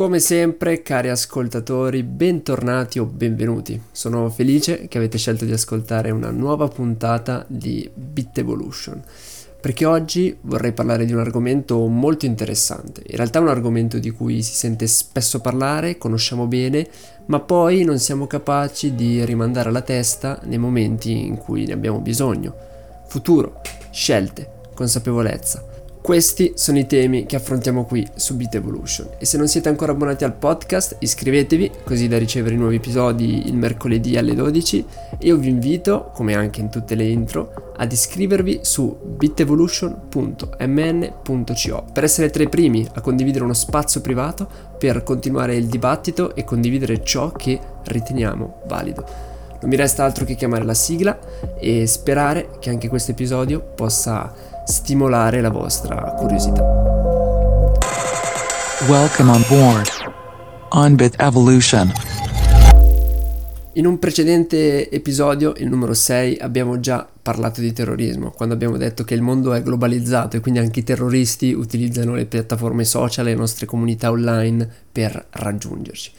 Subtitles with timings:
[0.00, 3.78] Come sempre, cari ascoltatori, bentornati o benvenuti.
[3.92, 9.02] Sono felice che avete scelto di ascoltare una nuova puntata di Bit Evolution,
[9.60, 13.02] perché oggi vorrei parlare di un argomento molto interessante.
[13.08, 16.88] In realtà è un argomento di cui si sente spesso parlare, conosciamo bene,
[17.26, 21.98] ma poi non siamo capaci di rimandare alla testa nei momenti in cui ne abbiamo
[21.98, 22.56] bisogno.
[23.06, 23.60] Futuro,
[23.90, 25.69] scelte, consapevolezza.
[26.10, 29.92] Questi sono i temi che affrontiamo qui su Beat Evolution e se non siete ancora
[29.92, 34.86] abbonati al podcast iscrivetevi così da ricevere i nuovi episodi il mercoledì alle 12
[35.20, 42.02] e io vi invito, come anche in tutte le intro, ad iscrivervi su bitevolution.mn.co per
[42.02, 44.48] essere tra i primi a condividere uno spazio privato
[44.80, 49.06] per continuare il dibattito e condividere ciò che riteniamo valido.
[49.60, 51.16] Non mi resta altro che chiamare la sigla
[51.60, 56.62] e sperare che anche questo episodio possa stimolare la vostra curiosità.
[58.88, 59.88] Welcome on board
[60.70, 61.92] on Bit Evolution.
[63.74, 69.04] In un precedente episodio, il numero 6, abbiamo già parlato di terrorismo, quando abbiamo detto
[69.04, 73.30] che il mondo è globalizzato e quindi anche i terroristi utilizzano le piattaforme social e
[73.30, 76.12] le nostre comunità online per raggiungerci.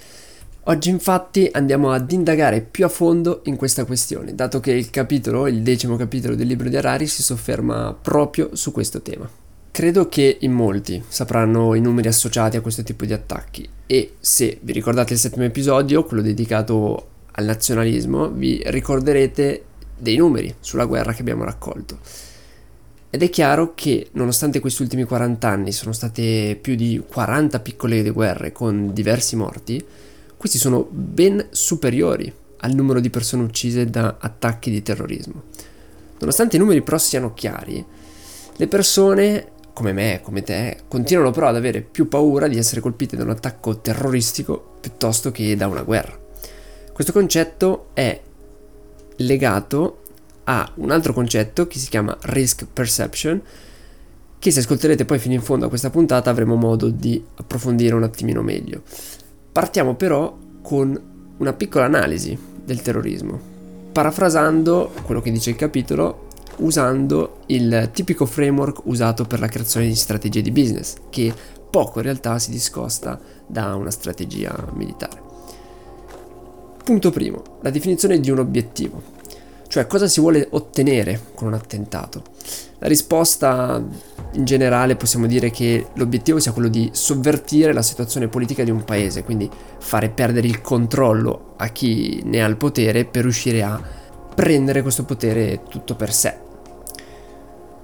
[0.65, 5.47] Oggi infatti andiamo ad indagare più a fondo in questa questione, dato che il capitolo,
[5.47, 9.27] il decimo capitolo del libro di Harari, si sofferma proprio su questo tema.
[9.71, 14.59] Credo che in molti sapranno i numeri associati a questo tipo di attacchi e se
[14.61, 19.63] vi ricordate il settimo episodio, quello dedicato al nazionalismo, vi ricorderete
[19.97, 21.97] dei numeri sulla guerra che abbiamo raccolto.
[23.09, 28.07] Ed è chiaro che nonostante questi ultimi 40 anni sono state più di 40 piccole
[28.11, 29.83] guerre con diversi morti,
[30.41, 35.43] questi sono ben superiori al numero di persone uccise da attacchi di terrorismo.
[36.17, 37.85] Nonostante i numeri però siano chiari,
[38.55, 43.15] le persone, come me, come te, continuano però ad avere più paura di essere colpite
[43.15, 46.19] da un attacco terroristico piuttosto che da una guerra.
[46.91, 48.19] Questo concetto è
[49.17, 50.01] legato
[50.45, 53.39] a un altro concetto che si chiama risk perception,
[54.39, 58.01] che se ascolterete poi fino in fondo a questa puntata avremo modo di approfondire un
[58.01, 58.81] attimino meglio.
[59.51, 60.99] Partiamo però con
[61.37, 63.37] una piccola analisi del terrorismo,
[63.91, 69.95] parafrasando quello che dice il capitolo usando il tipico framework usato per la creazione di
[69.95, 71.33] strategie di business, che
[71.69, 75.21] poco in realtà si discosta da una strategia militare.
[76.83, 79.01] Punto primo, la definizione di un obiettivo.
[79.71, 82.23] Cioè cosa si vuole ottenere con un attentato?
[82.79, 83.81] La risposta
[84.33, 88.83] in generale possiamo dire che l'obiettivo sia quello di sovvertire la situazione politica di un
[88.83, 89.49] paese, quindi
[89.79, 93.81] fare perdere il controllo a chi ne ha il potere per riuscire a
[94.35, 96.35] prendere questo potere tutto per sé.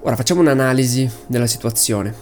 [0.01, 2.13] Ora facciamo un'analisi della situazione.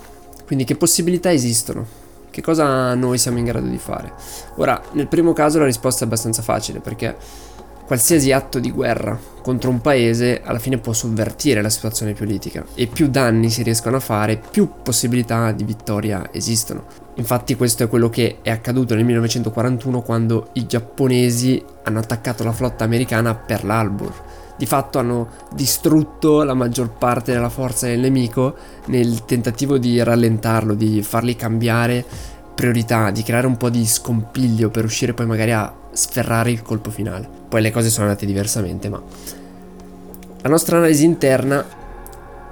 [0.46, 2.04] Quindi che possibilità esistono?
[2.30, 4.14] Che cosa noi siamo in grado di fare?
[4.58, 7.16] Ora, nel primo caso la risposta è abbastanza facile perché
[7.86, 12.88] qualsiasi atto di guerra contro un paese alla fine può sovvertire la situazione politica e
[12.88, 16.86] più danni si riescono a fare, più possibilità di vittoria esistono.
[17.18, 22.52] Infatti questo è quello che è accaduto nel 1941 quando i giapponesi hanno attaccato la
[22.52, 24.24] flotta americana a Pearl Harbor.
[24.58, 28.56] Di fatto hanno distrutto la maggior parte della forza del nemico
[28.88, 32.04] nel tentativo di rallentarlo, di farli cambiare
[32.56, 36.92] priorità, di creare un po' di scompiglio per riuscire poi magari a sferrare il colpo
[36.92, 37.28] finale.
[37.48, 39.02] Poi le cose sono andate diversamente, ma
[40.42, 41.66] la nostra analisi interna,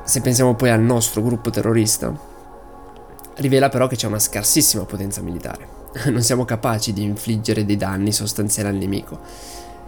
[0.04, 2.12] se pensiamo poi al nostro gruppo terrorista,
[3.36, 5.82] rivela però che c'è una scarsissima potenza militare.
[6.10, 9.20] Non siamo capaci di infliggere dei danni sostanziali al nemico.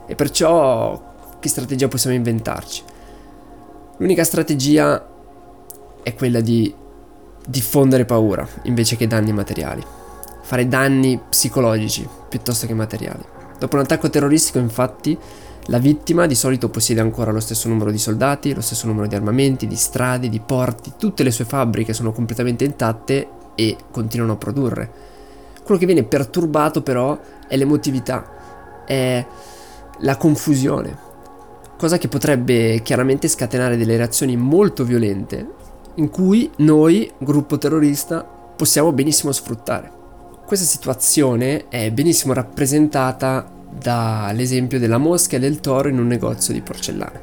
[0.05, 2.83] E perciò che strategia possiamo inventarci?
[3.97, 5.03] L'unica strategia
[6.03, 6.73] è quella di
[7.47, 9.83] diffondere paura invece che danni materiali
[10.45, 13.34] fare danni psicologici piuttosto che materiali.
[13.57, 15.17] Dopo un attacco terroristico, infatti,
[15.67, 19.15] la vittima di solito possiede ancora lo stesso numero di soldati, lo stesso numero di
[19.15, 24.37] armamenti, di strade, di porti, tutte le sue fabbriche sono completamente intatte e continuano a
[24.37, 24.91] produrre.
[25.63, 29.25] Quello che viene perturbato però è l'emotività, è
[29.99, 30.95] la confusione,
[31.77, 35.53] cosa che potrebbe chiaramente scatenare delle reazioni molto violente
[35.95, 39.91] in cui noi, gruppo terrorista, possiamo benissimo sfruttare.
[40.45, 46.61] Questa situazione è benissimo rappresentata dall'esempio della mosca e del toro in un negozio di
[46.61, 47.21] porcellana.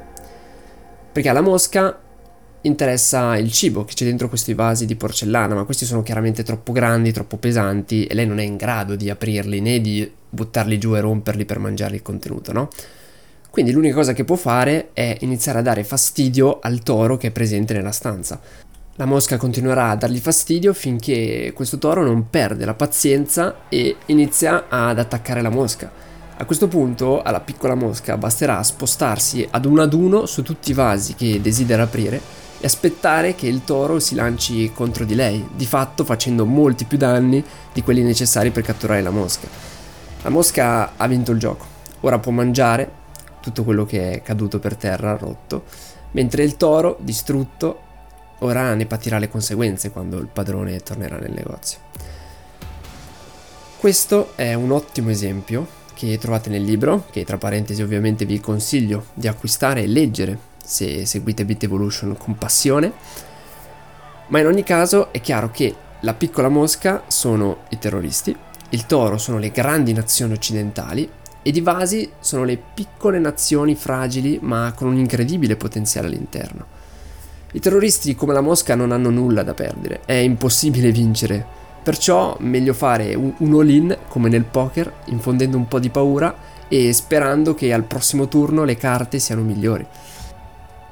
[1.11, 1.99] Perché alla mosca
[2.61, 6.71] interessa il cibo che c'è dentro questi vasi di porcellana, ma questi sono chiaramente troppo
[6.71, 10.95] grandi, troppo pesanti e lei non è in grado di aprirli né di buttarli giù
[10.95, 12.69] e romperli per mangiare il contenuto, no?
[13.49, 17.31] Quindi l'unica cosa che può fare è iniziare a dare fastidio al toro che è
[17.31, 18.39] presente nella stanza.
[18.95, 24.65] La mosca continuerà a dargli fastidio finché questo toro non perde la pazienza e inizia
[24.69, 26.12] ad attaccare la mosca.
[26.35, 30.73] A questo punto alla piccola mosca basterà spostarsi ad uno ad uno su tutti i
[30.73, 32.19] vasi che desidera aprire
[32.59, 36.97] e aspettare che il toro si lanci contro di lei, di fatto facendo molti più
[36.97, 39.47] danni di quelli necessari per catturare la mosca.
[40.23, 41.65] La mosca ha vinto il gioco,
[41.99, 43.01] ora può mangiare
[43.39, 45.65] tutto quello che è caduto per terra, rotto,
[46.11, 47.81] mentre il toro, distrutto,
[48.39, 51.77] ora ne patirà le conseguenze quando il padrone tornerà nel negozio.
[53.77, 59.05] Questo è un ottimo esempio che trovate nel libro, che tra parentesi ovviamente vi consiglio
[59.13, 62.91] di acquistare e leggere se seguite Bit Evolution con passione.
[64.27, 68.35] Ma in ogni caso è chiaro che la piccola mosca sono i terroristi,
[68.69, 71.09] il toro sono le grandi nazioni occidentali
[71.41, 76.65] ed i vasi sono le piccole nazioni fragili ma con un incredibile potenziale all'interno.
[77.51, 82.73] I terroristi come la mosca non hanno nulla da perdere, è impossibile vincere Perciò meglio
[82.73, 86.33] fare un, all-in come nel poker, infondendo un po' di paura
[86.69, 89.85] e sperando che al prossimo turno le carte siano migliori.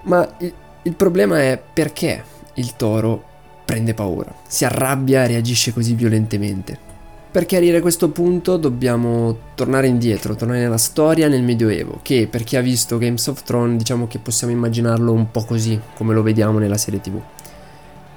[0.03, 0.53] Ma il,
[0.83, 2.23] il problema è perché
[2.55, 3.23] il toro
[3.63, 6.89] prende paura, si arrabbia e reagisce così violentemente.
[7.31, 12.57] Per chiarire questo punto dobbiamo tornare indietro, tornare nella storia nel Medioevo, che per chi
[12.57, 16.59] ha visto Games of Thrones diciamo che possiamo immaginarlo un po' così, come lo vediamo
[16.59, 17.21] nella serie tv.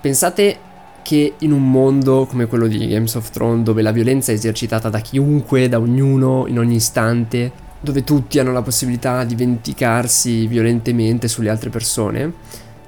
[0.01, 0.59] Pensate
[1.05, 4.89] che in un mondo come quello di Games of Thrones, dove la violenza è esercitata
[4.89, 11.29] da chiunque, da ognuno, in ogni istante, dove tutti hanno la possibilità di vendicarsi violentemente
[11.29, 12.33] sulle altre persone,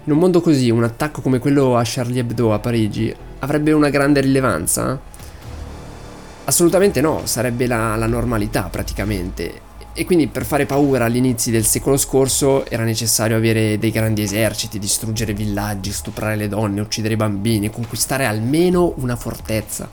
[0.04, 3.90] in un mondo così, un attacco come quello a Charlie Hebdo a Parigi avrebbe una
[3.90, 4.98] grande rilevanza?
[6.44, 9.60] Assolutamente no, sarebbe la, la normalità praticamente.
[9.98, 14.78] E quindi per fare paura all'inizio del secolo scorso era necessario avere dei grandi eserciti,
[14.78, 19.88] distruggere villaggi, stuprare le donne, uccidere i bambini, conquistare almeno una fortezza.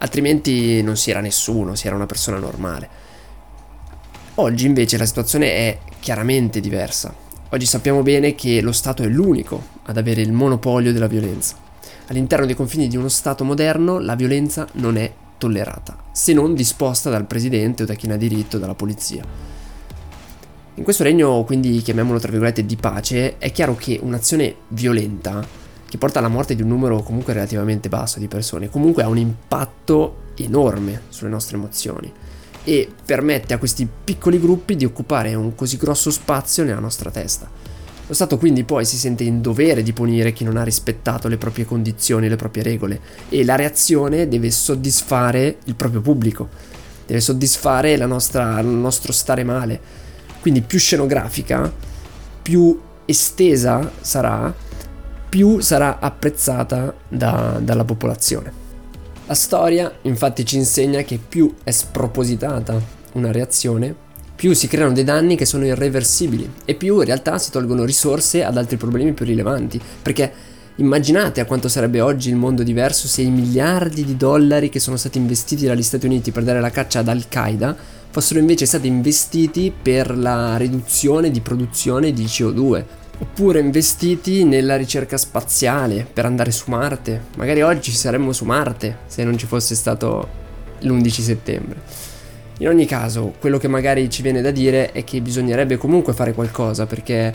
[0.00, 2.88] Altrimenti non si era nessuno, si era una persona normale.
[4.34, 7.14] Oggi invece la situazione è chiaramente diversa.
[7.48, 11.56] Oggi sappiamo bene che lo Stato è l'unico ad avere il monopolio della violenza.
[12.08, 17.10] All'interno dei confini di uno Stato moderno la violenza non è tollerata, se non disposta
[17.10, 19.24] dal presidente o da chi ne ha diritto, dalla polizia.
[20.74, 25.44] In questo regno, quindi chiamiamolo tra virgolette di pace, è chiaro che un'azione violenta,
[25.88, 29.18] che porta alla morte di un numero comunque relativamente basso di persone, comunque ha un
[29.18, 32.12] impatto enorme sulle nostre emozioni
[32.64, 37.48] e permette a questi piccoli gruppi di occupare un così grosso spazio nella nostra testa.
[38.08, 41.38] Lo Stato quindi poi si sente in dovere di punire chi non ha rispettato le
[41.38, 46.48] proprie condizioni, le proprie regole e la reazione deve soddisfare il proprio pubblico,
[47.04, 49.80] deve soddisfare nostra, il nostro stare male.
[50.40, 51.72] Quindi più scenografica,
[52.42, 54.54] più estesa sarà,
[55.28, 58.64] più sarà apprezzata da, dalla popolazione.
[59.26, 62.80] La storia infatti ci insegna che più è spropositata
[63.14, 64.04] una reazione,
[64.36, 68.44] più si creano dei danni che sono irreversibili e più in realtà si tolgono risorse
[68.44, 69.80] ad altri problemi più rilevanti.
[70.02, 70.30] Perché
[70.76, 74.98] immaginate a quanto sarebbe oggi il mondo diverso se i miliardi di dollari che sono
[74.98, 77.74] stati investiti dagli Stati Uniti per dare la caccia ad Al-Qaeda
[78.10, 82.84] fossero invece stati investiti per la riduzione di produzione di CO2
[83.18, 87.22] oppure investiti nella ricerca spaziale per andare su Marte.
[87.36, 90.28] Magari oggi saremmo su Marte se non ci fosse stato
[90.80, 92.14] l'11 settembre.
[92.58, 96.32] In ogni caso, quello che magari ci viene da dire è che bisognerebbe comunque fare
[96.32, 97.34] qualcosa perché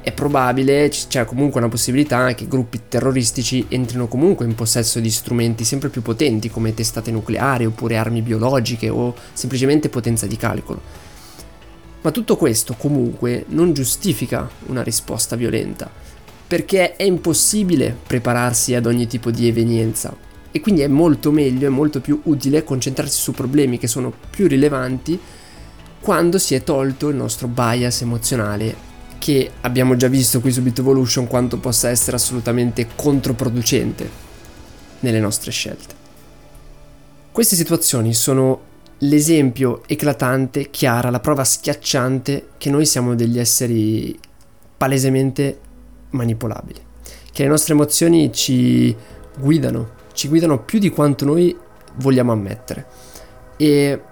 [0.00, 5.64] è probabile, c'è comunque una possibilità che gruppi terroristici entrino comunque in possesso di strumenti
[5.64, 10.80] sempre più potenti come testate nucleari oppure armi biologiche o semplicemente potenza di calcolo.
[12.00, 15.90] Ma tutto questo comunque non giustifica una risposta violenta,
[16.46, 20.14] perché è impossibile prepararsi ad ogni tipo di evenienza
[20.56, 24.46] e quindi è molto meglio, è molto più utile concentrarsi su problemi che sono più
[24.46, 25.18] rilevanti
[26.00, 28.76] quando si è tolto il nostro bias emozionale
[29.18, 34.08] che abbiamo già visto qui su Bit Evolution quanto possa essere assolutamente controproducente
[35.00, 35.94] nelle nostre scelte.
[37.32, 38.60] Queste situazioni sono
[38.98, 44.16] l'esempio eclatante, chiara, la prova schiacciante che noi siamo degli esseri
[44.76, 45.58] palesemente
[46.10, 46.80] manipolabili,
[47.32, 48.94] che le nostre emozioni ci
[49.36, 51.54] guidano, ci guidano più di quanto noi
[51.96, 52.86] vogliamo ammettere.
[53.56, 54.02] E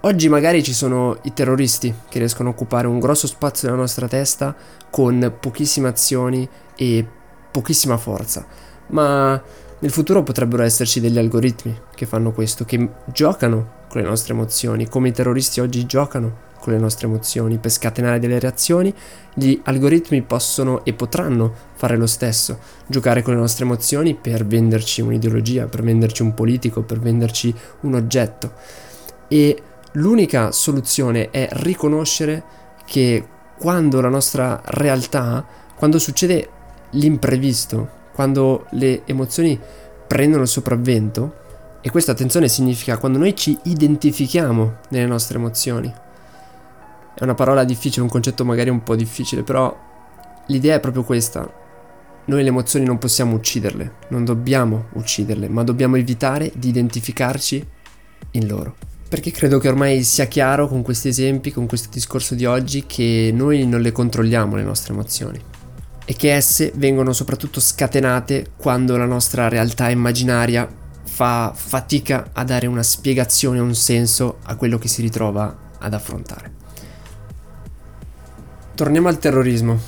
[0.00, 4.06] oggi magari ci sono i terroristi che riescono a occupare un grosso spazio della nostra
[4.06, 4.54] testa
[4.90, 6.46] con pochissime azioni
[6.76, 7.06] e
[7.50, 8.46] pochissima forza,
[8.88, 9.42] ma
[9.78, 14.88] nel futuro potrebbero esserci degli algoritmi che fanno questo, che giocano con le nostre emozioni,
[14.88, 18.94] come i terroristi oggi giocano con le nostre emozioni per scatenare delle reazioni,
[19.34, 25.00] gli algoritmi possono e potranno fare lo stesso, giocare con le nostre emozioni per venderci
[25.00, 28.52] un'ideologia, per venderci un politico, per venderci un oggetto.
[29.26, 29.62] E
[29.92, 32.42] l'unica soluzione è riconoscere
[32.84, 33.26] che
[33.58, 36.48] quando la nostra realtà, quando succede
[36.90, 39.58] l'imprevisto, quando le emozioni
[40.06, 41.38] prendono il sopravvento,
[41.82, 45.92] e questa attenzione significa quando noi ci identifichiamo nelle nostre emozioni.
[47.20, 49.78] È una parola difficile, un concetto magari un po' difficile, però
[50.46, 51.52] l'idea è proprio questa.
[52.24, 57.66] Noi le emozioni non possiamo ucciderle, non dobbiamo ucciderle, ma dobbiamo evitare di identificarci
[58.30, 58.74] in loro.
[59.06, 63.30] Perché credo che ormai sia chiaro con questi esempi, con questo discorso di oggi, che
[63.34, 65.38] noi non le controlliamo le nostre emozioni
[66.06, 70.66] e che esse vengono soprattutto scatenate quando la nostra realtà immaginaria
[71.04, 76.59] fa fatica a dare una spiegazione, un senso a quello che si ritrova ad affrontare.
[78.80, 79.78] Torniamo al terrorismo.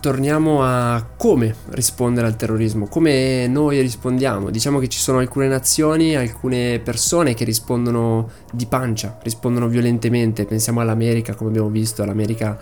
[0.00, 4.48] Torniamo a come rispondere al terrorismo, come noi rispondiamo.
[4.48, 10.46] Diciamo che ci sono alcune nazioni, alcune persone che rispondono di pancia, rispondono violentemente.
[10.46, 12.58] Pensiamo all'America, come abbiamo visto, all'America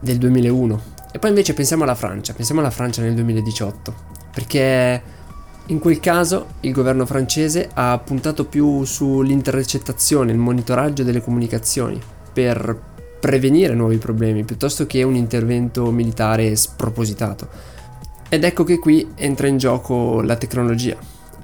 [0.00, 0.82] del 2001.
[1.12, 3.94] E poi invece pensiamo alla Francia, pensiamo alla Francia nel 2018.
[4.32, 5.02] Perché
[5.66, 12.00] in quel caso il governo francese ha puntato più sull'intercettazione, il monitoraggio delle comunicazioni
[12.32, 17.48] per prevenire nuovi problemi piuttosto che un intervento militare spropositato.
[18.28, 20.96] Ed ecco che qui entra in gioco la tecnologia,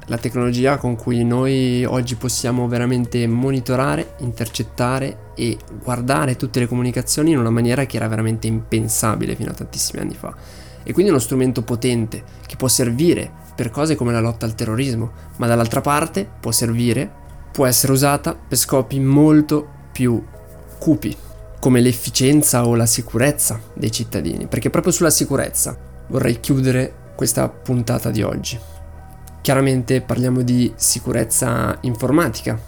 [0.06, 7.30] la tecnologia con cui noi oggi possiamo veramente monitorare, intercettare e guardare tutte le comunicazioni
[7.30, 10.34] in una maniera che era veramente impensabile fino a tantissimi anni fa.
[10.82, 15.12] E quindi uno strumento potente che può servire per cose come la lotta al terrorismo,
[15.36, 17.10] ma dall'altra parte può servire,
[17.52, 20.20] può essere usata per scopi molto più
[20.78, 21.16] cupi,
[21.62, 25.78] come l'efficienza o la sicurezza dei cittadini, perché proprio sulla sicurezza
[26.08, 28.58] vorrei chiudere questa puntata di oggi.
[29.40, 32.60] Chiaramente parliamo di sicurezza informatica,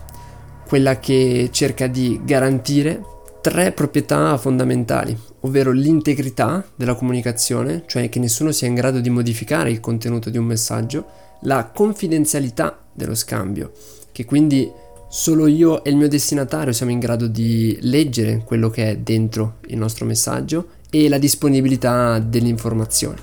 [0.64, 3.02] quella che cerca di garantire
[3.40, 9.72] tre proprietà fondamentali, ovvero l'integrità della comunicazione, cioè che nessuno sia in grado di modificare
[9.72, 11.04] il contenuto di un messaggio,
[11.40, 13.72] la confidenzialità dello scambio,
[14.12, 14.70] che quindi
[15.16, 19.58] solo io e il mio destinatario siamo in grado di leggere quello che è dentro
[19.68, 23.18] il nostro messaggio e la disponibilità dell'informazione.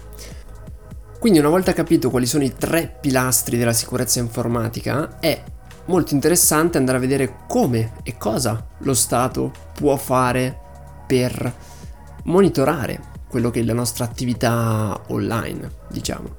[1.19, 5.43] Quindi una volta capito quali sono i tre pilastri della sicurezza informatica, è
[5.87, 10.57] molto interessante andare a vedere come e cosa lo Stato può fare
[11.05, 11.53] per
[12.23, 16.37] monitorare quello che è la nostra attività online, diciamo.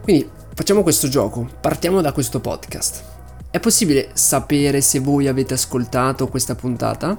[0.00, 3.16] Quindi facciamo questo gioco, partiamo da questo podcast.
[3.50, 7.18] È possibile sapere se voi avete ascoltato questa puntata?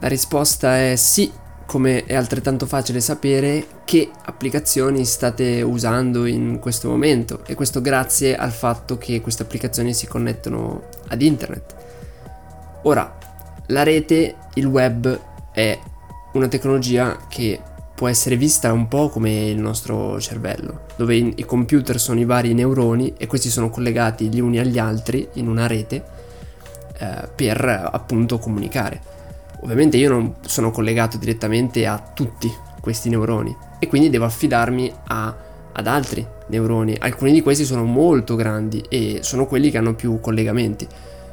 [0.00, 1.30] La risposta è sì,
[1.66, 8.34] come è altrettanto facile sapere che applicazioni state usando in questo momento e questo grazie
[8.34, 11.76] al fatto che queste applicazioni si connettono ad internet.
[12.82, 13.16] Ora,
[13.66, 15.20] la rete, il web
[15.52, 15.78] è
[16.32, 17.60] una tecnologia che
[17.98, 22.54] può essere vista un po' come il nostro cervello, dove i computer sono i vari
[22.54, 26.04] neuroni e questi sono collegati gli uni agli altri in una rete
[26.96, 29.00] eh, per appunto comunicare.
[29.62, 32.48] Ovviamente io non sono collegato direttamente a tutti
[32.80, 35.36] questi neuroni e quindi devo affidarmi a,
[35.72, 36.94] ad altri neuroni.
[37.00, 40.86] Alcuni di questi sono molto grandi e sono quelli che hanno più collegamenti.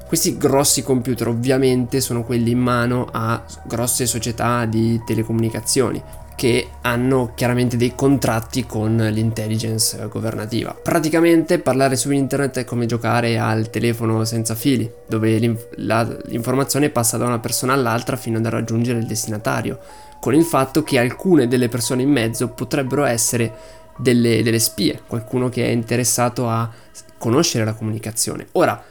[0.07, 6.01] Questi grossi computer ovviamente sono quelli in mano a grosse società di telecomunicazioni
[6.35, 10.73] che hanno chiaramente dei contratti con l'intelligence governativa.
[10.73, 16.89] Praticamente parlare su internet è come giocare al telefono senza fili, dove l'inf- la, l'informazione
[16.89, 19.79] passa da una persona all'altra fino ad raggiungere il destinatario,
[20.19, 23.53] con il fatto che alcune delle persone in mezzo potrebbero essere
[23.97, 26.69] delle, delle spie, qualcuno che è interessato a
[27.17, 28.47] conoscere la comunicazione.
[28.53, 28.83] Ora,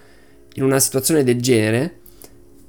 [0.55, 1.99] in una situazione del genere,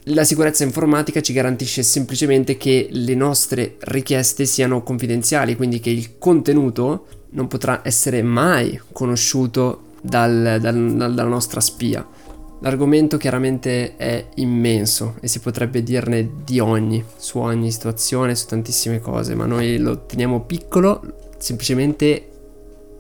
[0.10, 6.18] la sicurezza informatica ci garantisce semplicemente che le nostre richieste siano confidenziali, quindi che il
[6.20, 12.08] contenuto non potrà essere mai conosciuto dal, dal, dalla nostra spia.
[12.60, 19.00] L'argomento chiaramente è immenso e si potrebbe dirne di ogni, su ogni situazione, su tantissime
[19.00, 22.30] cose, ma noi lo teniamo piccolo, semplicemente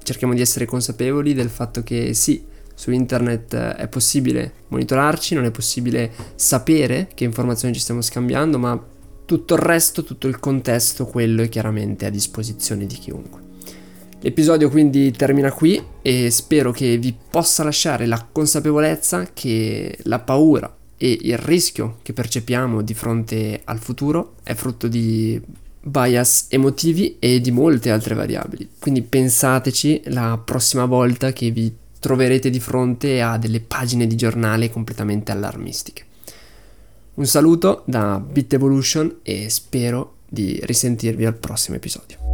[0.03, 2.45] cerchiamo di essere consapevoli del fatto che sì,
[2.75, 8.59] su internet eh, è possibile monitorarci, non è possibile sapere che informazioni ci stiamo scambiando,
[8.59, 8.79] ma
[9.25, 13.41] tutto il resto, tutto il contesto, quello è chiaramente a disposizione di chiunque.
[14.19, 20.73] L'episodio quindi termina qui e spero che vi possa lasciare la consapevolezza che la paura
[20.97, 25.39] e il rischio che percepiamo di fronte al futuro è frutto di
[25.81, 28.69] bias emotivi e di molte altre variabili.
[28.79, 31.71] Quindi pensateci la prossima volta che vi
[32.05, 36.05] troverete di fronte a delle pagine di giornale completamente allarmistiche.
[37.15, 42.24] Un saluto da Bit Evolution e spero di risentirvi al prossimo episodio.